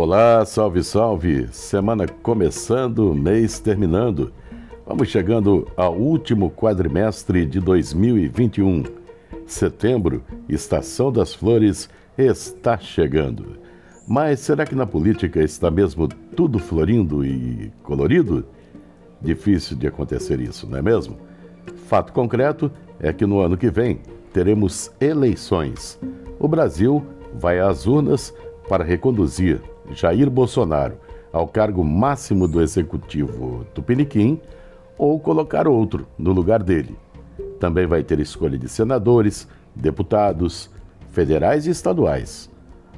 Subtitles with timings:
[0.00, 1.48] Olá, salve, salve!
[1.50, 4.32] Semana começando, mês terminando.
[4.86, 8.84] Vamos chegando ao último quadrimestre de 2021.
[9.44, 13.58] Setembro, estação das flores, está chegando.
[14.06, 18.46] Mas será que na política está mesmo tudo florindo e colorido?
[19.20, 21.16] Difícil de acontecer isso, não é mesmo?
[21.88, 23.98] Fato concreto é que no ano que vem
[24.32, 25.98] teremos eleições.
[26.38, 27.04] O Brasil
[27.34, 28.32] vai às urnas
[28.68, 29.60] para reconduzir
[29.92, 30.98] Jair Bolsonaro
[31.32, 34.40] ao cargo máximo do executivo tupiniquim
[34.96, 36.96] ou colocar outro no lugar dele.
[37.60, 40.70] Também vai ter escolha de senadores, deputados,
[41.10, 42.50] federais e estaduais.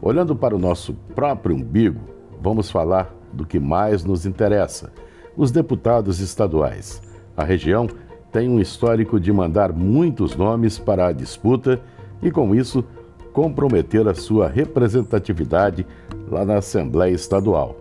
[0.00, 2.00] Olhando para o nosso próprio umbigo,
[2.40, 4.92] vamos falar do que mais nos interessa:
[5.36, 7.00] os deputados estaduais.
[7.36, 7.88] A região
[8.30, 11.80] tem um histórico de mandar muitos nomes para a disputa
[12.22, 12.84] e, com isso,
[13.32, 15.86] comprometer a sua representatividade
[16.30, 17.76] lá na Assembleia Estadual.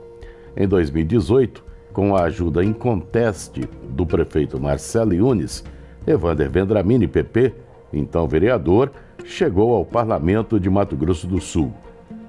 [0.55, 5.63] Em 2018, com a ajuda inconteste do prefeito Marcelo Yunes,
[6.07, 7.53] Evander Vendramini, PP,
[7.93, 8.91] então vereador,
[9.25, 11.73] chegou ao Parlamento de Mato Grosso do Sul.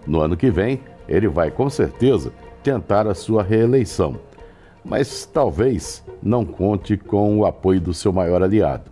[0.07, 4.17] No ano que vem, ele vai com certeza tentar a sua reeleição,
[4.85, 8.92] mas talvez não conte com o apoio do seu maior aliado.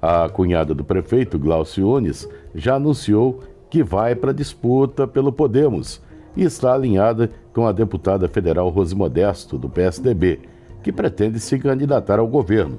[0.00, 6.02] A cunhada do prefeito, Glaucio Yunes, já anunciou que vai para a disputa pelo Podemos
[6.36, 10.40] e está alinhada com a deputada federal Rose Modesto, do PSDB,
[10.82, 12.78] que pretende se candidatar ao governo.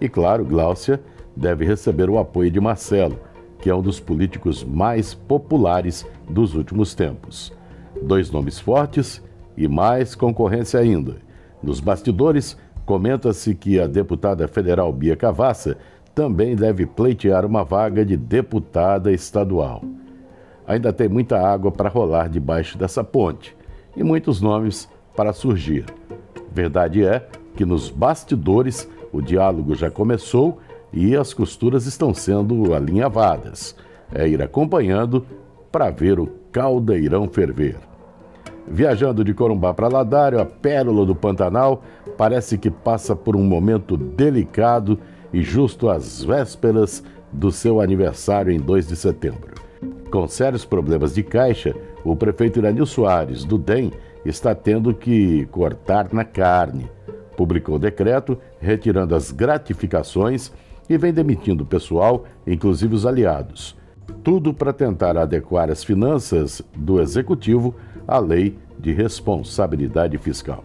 [0.00, 1.00] E claro, Gláucia
[1.36, 3.18] deve receber o apoio de Marcelo,
[3.60, 7.52] que é um dos políticos mais populares dos últimos tempos.
[8.02, 9.22] Dois nomes fortes
[9.56, 11.16] e mais concorrência ainda.
[11.62, 15.76] Nos bastidores, comenta-se que a deputada federal Bia Cavassa
[16.18, 19.82] também deve pleitear uma vaga de deputada estadual
[20.68, 23.56] ainda tem muita água para rolar debaixo dessa ponte
[23.96, 25.86] e muitos nomes para surgir.
[26.52, 27.26] Verdade é
[27.56, 30.58] que nos bastidores o diálogo já começou
[30.92, 33.74] e as costuras estão sendo alinhavadas.
[34.12, 35.24] É ir acompanhando
[35.72, 37.76] para ver o caldeirão ferver.
[38.66, 41.82] Viajando de Corumbá para Ladário, a pérola do Pantanal
[42.18, 44.98] parece que passa por um momento delicado
[45.32, 47.02] e justo às vésperas
[47.32, 49.54] do seu aniversário em 2 de setembro.
[50.10, 53.92] Com sérios problemas de caixa, o prefeito Iranil Soares, do DEM,
[54.24, 56.90] está tendo que cortar na carne.
[57.36, 60.50] Publicou decreto retirando as gratificações
[60.88, 63.76] e vem demitindo o pessoal, inclusive os aliados.
[64.24, 67.74] Tudo para tentar adequar as finanças do executivo
[68.06, 70.64] à lei de responsabilidade fiscal.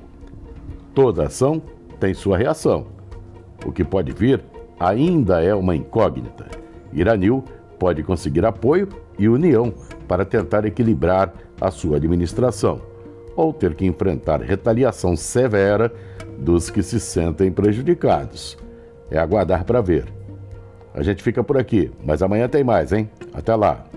[0.95, 1.61] Toda ação
[1.99, 2.87] tem sua reação.
[3.65, 4.41] O que pode vir
[4.79, 6.45] ainda é uma incógnita.
[6.91, 7.43] Iranil
[7.79, 9.73] pode conseguir apoio e união
[10.07, 12.81] para tentar equilibrar a sua administração,
[13.35, 15.91] ou ter que enfrentar retaliação severa
[16.37, 18.57] dos que se sentem prejudicados.
[19.09, 20.05] É aguardar para ver.
[20.93, 23.09] A gente fica por aqui, mas amanhã tem mais, hein?
[23.33, 23.92] Até lá!